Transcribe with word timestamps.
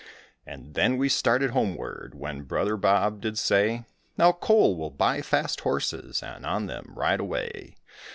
And 0.47 0.73
then 0.73 0.97
we 0.97 1.09
started 1.09 1.51
homeward, 1.51 2.15
when 2.15 2.41
brother 2.41 2.75
Bob 2.75 3.21
did 3.21 3.37
say: 3.37 3.85
"Now, 4.17 4.31
Cole, 4.31 4.73
we 4.73 4.79
will 4.81 4.89
buy 4.89 5.21
fast 5.21 5.59
horses 5.61 6.23
and 6.23 6.43
on 6.43 6.65
them 6.65 6.91
ride 6.95 7.19
away. 7.19 7.75